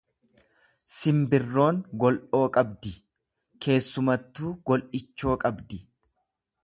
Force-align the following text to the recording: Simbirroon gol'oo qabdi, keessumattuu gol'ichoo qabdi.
Simbirroon 0.93 1.81
gol'oo 2.03 2.41
qabdi, 2.55 2.93
keessumattuu 3.67 4.55
gol'ichoo 4.71 5.37
qabdi. 5.45 5.81